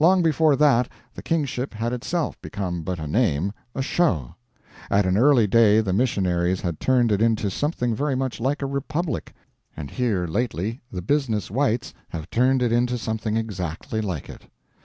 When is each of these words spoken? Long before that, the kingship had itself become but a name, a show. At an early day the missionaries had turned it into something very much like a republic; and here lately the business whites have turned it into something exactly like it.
Long 0.00 0.20
before 0.20 0.56
that, 0.56 0.88
the 1.14 1.22
kingship 1.22 1.74
had 1.74 1.92
itself 1.92 2.42
become 2.42 2.82
but 2.82 2.98
a 2.98 3.06
name, 3.06 3.52
a 3.72 3.80
show. 3.82 4.34
At 4.90 5.06
an 5.06 5.16
early 5.16 5.46
day 5.46 5.80
the 5.80 5.92
missionaries 5.92 6.62
had 6.62 6.80
turned 6.80 7.12
it 7.12 7.22
into 7.22 7.52
something 7.52 7.94
very 7.94 8.16
much 8.16 8.40
like 8.40 8.62
a 8.62 8.66
republic; 8.66 9.32
and 9.76 9.88
here 9.88 10.26
lately 10.26 10.80
the 10.90 11.02
business 11.02 11.52
whites 11.52 11.94
have 12.08 12.28
turned 12.30 12.62
it 12.64 12.72
into 12.72 12.98
something 12.98 13.36
exactly 13.36 14.00
like 14.00 14.28
it. 14.28 14.42